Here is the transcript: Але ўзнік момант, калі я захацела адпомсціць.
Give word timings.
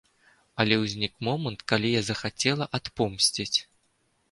Але 0.63 0.75
ўзнік 0.83 1.13
момант, 1.27 1.59
калі 1.73 1.93
я 1.99 2.03
захацела 2.09 2.65
адпомсціць. 2.81 3.57